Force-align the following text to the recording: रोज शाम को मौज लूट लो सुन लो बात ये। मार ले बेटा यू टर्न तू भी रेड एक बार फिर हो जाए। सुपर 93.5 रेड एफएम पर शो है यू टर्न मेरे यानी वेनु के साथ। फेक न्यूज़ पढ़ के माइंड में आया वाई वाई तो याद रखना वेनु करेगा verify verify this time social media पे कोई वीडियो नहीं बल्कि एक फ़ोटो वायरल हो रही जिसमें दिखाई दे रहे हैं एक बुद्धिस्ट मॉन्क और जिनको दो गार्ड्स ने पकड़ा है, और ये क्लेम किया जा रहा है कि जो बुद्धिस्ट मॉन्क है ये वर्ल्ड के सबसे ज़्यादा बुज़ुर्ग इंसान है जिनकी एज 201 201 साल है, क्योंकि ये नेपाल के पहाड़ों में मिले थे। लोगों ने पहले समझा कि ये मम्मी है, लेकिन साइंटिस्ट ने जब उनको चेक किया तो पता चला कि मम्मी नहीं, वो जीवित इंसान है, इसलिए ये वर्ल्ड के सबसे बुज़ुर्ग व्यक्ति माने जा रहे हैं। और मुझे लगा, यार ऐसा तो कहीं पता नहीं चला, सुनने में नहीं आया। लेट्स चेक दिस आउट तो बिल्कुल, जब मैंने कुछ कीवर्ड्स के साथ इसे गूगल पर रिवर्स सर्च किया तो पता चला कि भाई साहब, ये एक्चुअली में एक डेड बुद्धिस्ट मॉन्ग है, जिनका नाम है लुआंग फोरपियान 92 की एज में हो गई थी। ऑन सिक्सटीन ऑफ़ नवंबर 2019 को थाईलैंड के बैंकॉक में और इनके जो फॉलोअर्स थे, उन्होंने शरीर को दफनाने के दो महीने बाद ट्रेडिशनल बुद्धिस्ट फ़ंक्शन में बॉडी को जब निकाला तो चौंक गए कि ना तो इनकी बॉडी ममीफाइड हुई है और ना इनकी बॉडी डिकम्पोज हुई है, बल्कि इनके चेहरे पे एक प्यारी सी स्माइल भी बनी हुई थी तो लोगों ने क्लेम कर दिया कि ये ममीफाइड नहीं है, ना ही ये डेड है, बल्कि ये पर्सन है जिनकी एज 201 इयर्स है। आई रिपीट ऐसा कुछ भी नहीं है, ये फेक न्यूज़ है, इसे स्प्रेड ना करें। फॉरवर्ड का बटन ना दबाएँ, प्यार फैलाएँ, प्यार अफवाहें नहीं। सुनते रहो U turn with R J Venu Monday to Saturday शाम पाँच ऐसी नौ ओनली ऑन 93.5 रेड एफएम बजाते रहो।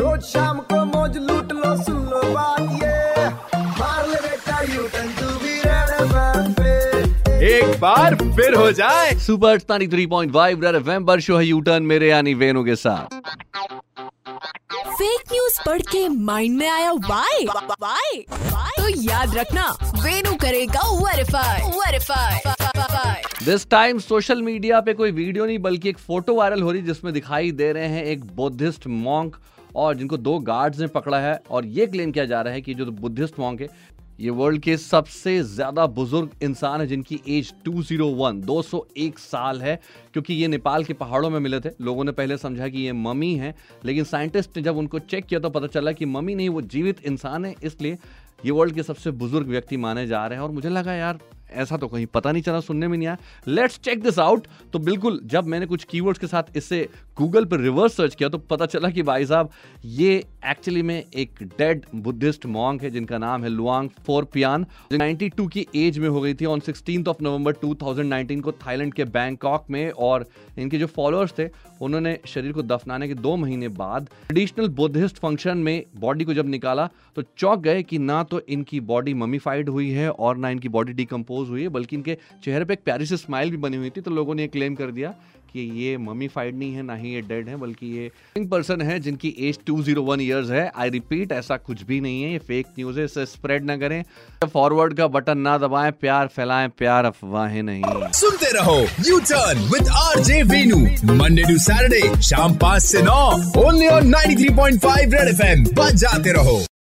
रोज 0.00 0.20
शाम 0.24 0.58
को 0.70 0.84
मौज 0.86 1.16
लूट 1.18 1.52
लो 1.52 1.76
सुन 1.82 2.02
लो 2.10 2.20
बात 2.34 2.60
ये। 2.82 3.28
मार 3.80 4.06
ले 4.08 4.20
बेटा 4.26 4.60
यू 4.74 4.82
टर्न 4.94 5.08
तू 5.20 5.26
भी 5.38 5.54
रेड 5.64 5.88
एक 7.50 7.78
बार 7.80 8.14
फिर 8.36 8.54
हो 8.54 8.70
जाए। 8.78 9.12
सुपर 9.26 9.58
93.5 9.60 10.64
रेड 10.64 10.74
एफएम 10.76 11.04
पर 11.06 11.20
शो 11.20 11.36
है 11.36 11.44
यू 11.46 11.60
टर्न 11.68 11.82
मेरे 11.92 12.08
यानी 12.08 12.34
वेनु 12.34 12.64
के 12.64 12.76
साथ। 12.76 13.18
फेक 14.90 15.32
न्यूज़ 15.32 15.58
पढ़ 15.66 15.82
के 15.82 16.08
माइंड 16.08 16.58
में 16.58 16.68
आया 16.68 16.92
वाई 16.92 17.46
वाई 17.46 18.24
तो 18.30 18.88
याद 19.02 19.36
रखना 19.36 19.66
वेनु 20.04 20.34
करेगा 20.42 20.80
verify 20.96 21.70
verify 21.78 23.44
this 23.44 23.68
time 23.70 23.98
social 23.98 24.42
media 24.42 24.80
पे 24.80 24.94
कोई 24.94 25.10
वीडियो 25.12 25.46
नहीं 25.46 25.58
बल्कि 25.68 25.88
एक 25.88 25.98
फ़ोटो 25.98 26.34
वायरल 26.34 26.62
हो 26.62 26.72
रही 26.72 26.82
जिसमें 26.82 27.12
दिखाई 27.14 27.50
दे 27.52 27.72
रहे 27.72 27.88
हैं 27.88 28.04
एक 28.06 28.24
बुद्धिस्ट 28.36 28.86
मॉन्क 29.06 29.36
और 29.76 29.94
जिनको 29.94 30.16
दो 30.18 30.38
गार्ड्स 30.40 30.80
ने 30.80 30.86
पकड़ा 30.88 31.20
है, 31.20 31.40
और 31.50 31.66
ये 31.66 31.86
क्लेम 31.86 32.12
किया 32.12 32.24
जा 32.24 32.42
रहा 32.42 32.54
है 32.54 32.60
कि 32.60 32.74
जो 32.74 32.86
बुद्धिस्ट 32.86 33.38
मॉन्क 33.40 33.60
है 33.60 33.68
ये 34.18 34.30
वर्ल्ड 34.30 34.60
के 34.62 34.76
सबसे 34.76 35.42
ज़्यादा 35.42 35.86
बुज़ुर्ग 35.88 36.30
इंसान 36.42 36.80
है 36.80 36.86
जिनकी 36.86 37.20
एज 37.28 37.52
201 37.66 38.40
201 38.46 39.18
साल 39.18 39.60
है, 39.62 39.78
क्योंकि 40.12 40.34
ये 40.34 40.48
नेपाल 40.48 40.84
के 40.84 40.92
पहाड़ों 40.94 41.30
में 41.30 41.38
मिले 41.40 41.60
थे। 41.60 41.70
लोगों 41.80 42.04
ने 42.04 42.12
पहले 42.12 42.36
समझा 42.38 42.68
कि 42.68 42.78
ये 42.78 42.92
मम्मी 42.94 43.34
है, 43.34 43.54
लेकिन 43.84 44.04
साइंटिस्ट 44.04 44.56
ने 44.56 44.62
जब 44.62 44.76
उनको 44.76 44.98
चेक 45.00 45.26
किया 45.26 45.40
तो 45.40 45.50
पता 45.50 45.66
चला 45.68 45.92
कि 45.92 46.06
मम्मी 46.06 46.34
नहीं, 46.34 46.48
वो 46.48 46.62
जीवित 46.62 47.04
इंसान 47.06 47.44
है, 47.44 47.54
इसलिए 47.62 47.98
ये 48.44 48.50
वर्ल्ड 48.50 48.74
के 48.74 48.82
सबसे 48.82 49.10
बुज़ुर्ग 49.12 49.48
व्यक्ति 49.48 49.76
माने 49.78 50.06
जा 50.06 50.26
रहे 50.26 50.38
हैं। 50.38 50.44
और 50.44 50.50
मुझे 50.50 50.68
लगा, 50.68 50.92
यार 50.92 51.18
ऐसा 51.52 51.76
तो 51.76 51.88
कहीं 51.88 52.06
पता 52.06 52.32
नहीं 52.32 52.42
चला, 52.42 52.60
सुनने 52.60 52.88
में 52.88 52.96
नहीं 52.98 53.08
आया। 53.08 53.16
लेट्स 53.48 53.78
चेक 53.80 54.02
दिस 54.02 54.18
आउट 54.18 54.46
तो 54.72 54.78
बिल्कुल, 54.80 55.20
जब 55.24 55.46
मैंने 55.46 55.66
कुछ 55.66 55.84
कीवर्ड्स 55.84 56.20
के 56.20 56.26
साथ 56.26 56.56
इसे 56.56 56.88
गूगल 57.16 57.44
पर 57.44 57.60
रिवर्स 57.60 57.96
सर्च 57.96 58.14
किया 58.14 58.28
तो 58.28 58.38
पता 58.40 58.66
चला 58.66 58.88
कि 58.90 59.02
भाई 59.02 59.26
साहब, 59.26 59.50
ये 59.84 60.24
एक्चुअली 60.46 60.82
में 60.82 60.96
एक 60.96 61.42
डेड 61.58 61.84
बुद्धिस्ट 61.96 62.46
मॉन्ग 62.48 62.82
है, 62.82 62.90
जिनका 62.90 63.18
नाम 63.18 63.42
है 63.42 63.48
लुआंग 63.48 63.88
फोरपियान 64.06 64.66
92 64.92 65.48
की 65.48 65.66
एज 65.76 65.98
में 65.98 66.08
हो 66.08 66.20
गई 66.20 66.34
थी। 66.34 66.44
ऑन 66.46 66.60
सिक्सटीन 66.60 67.04
ऑफ़ 67.08 67.22
नवंबर 67.22 67.52
2019 67.54 68.40
को 68.40 68.52
थाईलैंड 68.58 68.94
के 68.94 69.04
बैंकॉक 69.06 69.66
में 69.70 69.90
और 69.90 70.26
इनके 70.58 70.78
जो 70.78 70.86
फॉलोअर्स 70.88 71.32
थे, 71.38 71.48
उन्होंने 71.82 72.18
शरीर 72.26 72.52
को 72.52 72.62
दफनाने 72.62 73.08
के 73.08 73.14
दो 73.16 73.36
महीने 73.36 73.68
बाद 73.70 74.08
ट्रेडिशनल 74.28 74.68
बुद्धिस्ट 74.70 75.18
फ़ंक्शन 75.18 75.58
में 75.58 75.84
बॉडी 76.00 76.24
को 76.24 76.34
जब 76.34 76.48
निकाला 76.48 76.88
तो 77.16 77.22
चौंक 77.22 77.60
गए 77.60 77.82
कि 77.82 77.98
ना 77.98 78.22
तो 78.22 78.40
इनकी 78.48 78.80
बॉडी 78.82 79.14
ममीफाइड 79.14 79.68
हुई 79.68 79.90
है 79.90 80.10
और 80.10 80.36
ना 80.36 80.50
इनकी 80.50 80.68
बॉडी 80.68 80.92
डिकम्पोज 80.92 81.39
हुई 81.48 81.62
है, 81.62 81.68
बल्कि 81.70 81.96
इनके 81.96 82.16
चेहरे 82.44 82.64
पे 82.64 82.72
एक 82.72 82.84
प्यारी 82.84 83.06
सी 83.06 83.16
स्माइल 83.16 83.50
भी 83.50 83.56
बनी 83.58 83.76
हुई 83.76 83.90
थी 83.90 84.00
तो 84.00 84.10
लोगों 84.10 84.34
ने 84.34 84.46
क्लेम 84.48 84.74
कर 84.74 84.90
दिया 84.92 85.14
कि 85.52 85.60
ये 85.76 85.96
ममीफाइड 85.98 86.58
नहीं 86.58 86.74
है, 86.74 86.82
ना 86.82 86.94
ही 86.94 87.12
ये 87.14 87.20
डेड 87.20 87.48
है, 87.48 87.56
बल्कि 87.56 87.86
ये 87.96 88.44
पर्सन 88.46 88.80
है 88.82 88.98
जिनकी 89.00 89.34
एज 89.48 89.58
201 89.66 90.20
इयर्स 90.20 90.50
है। 90.50 90.70
आई 90.76 90.90
रिपीट 90.90 91.32
ऐसा 91.32 91.56
कुछ 91.58 91.82
भी 91.82 92.00
नहीं 92.00 92.22
है, 92.22 92.30
ये 92.32 92.38
फेक 92.40 92.66
न्यूज़ 92.78 92.98
है, 92.98 93.04
इसे 93.04 93.26
स्प्रेड 93.26 93.64
ना 93.64 93.76
करें। 93.76 94.02
फॉरवर्ड 94.44 94.94
का 94.94 95.06
बटन 95.08 95.38
ना 95.38 95.56
दबाएँ, 95.58 95.90
प्यार 95.92 96.26
फैलाएँ, 96.26 96.68
प्यार 96.78 97.04
अफवाहें 97.04 97.62
नहीं। 97.62 97.82
सुनते 98.20 98.52
रहो 98.58 98.78
U 99.08 99.18
turn 99.22 99.68
with 99.74 99.88
R 99.98 100.22
J 100.22 100.42
Venu 100.44 100.78
Monday 101.14 101.42
to 101.42 101.58
Saturday 101.60 102.22
शाम 102.22 102.56
पाँच 102.56 102.82
ऐसी 102.84 103.02
नौ 103.02 103.20
ओनली 103.66 103.86
ऑन 103.88 104.10
93.5 104.10 105.14
रेड 105.14 105.28
एफएम 105.28 105.64
बजाते 105.74 106.32
रहो। 106.32 106.60